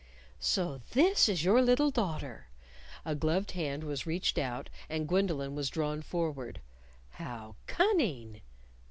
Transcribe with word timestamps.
"So 0.39 0.81
this 0.93 1.29
is 1.29 1.43
your 1.43 1.61
little 1.61 1.91
daughter!" 1.91 2.47
A 3.05 3.13
gloved 3.13 3.51
hand 3.51 3.83
was 3.83 4.07
reached 4.07 4.39
out, 4.39 4.71
and 4.89 5.07
Gwendolyn 5.07 5.53
was 5.53 5.69
drawn 5.69 6.01
forward. 6.01 6.59
"How 7.11 7.55
_cunning! 7.67 8.41